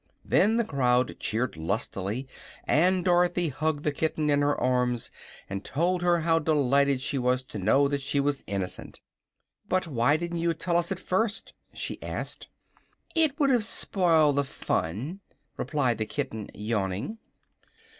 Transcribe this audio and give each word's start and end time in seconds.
Then 0.25 0.57
the 0.57 0.63
crowd 0.63 1.19
cheered 1.19 1.55
lustily 1.57 2.27
and 2.63 3.05
Dorothy 3.05 3.49
hugged 3.49 3.83
the 3.83 3.91
kitten 3.91 4.31
in 4.31 4.41
her 4.41 4.59
arms 4.59 5.11
and 5.47 5.63
told 5.63 6.01
her 6.01 6.21
how 6.21 6.39
delighted 6.39 7.01
she 7.01 7.19
was 7.19 7.43
to 7.43 7.59
know 7.59 7.87
that 7.87 8.01
she 8.01 8.19
was 8.19 8.43
innocent. 8.47 8.99
"But 9.69 9.85
why 9.85 10.17
didn't 10.17 10.39
you 10.39 10.55
tell 10.55 10.75
us 10.75 10.91
at 10.91 10.99
first?" 10.99 11.53
she 11.71 12.01
asked. 12.01 12.49
"It 13.13 13.39
would 13.39 13.51
have 13.51 13.63
spoiled 13.63 14.37
the 14.37 14.43
fun," 14.43 15.19
replied 15.55 15.99
the 15.99 16.07
kitten, 16.07 16.49
yawning. 16.55 17.19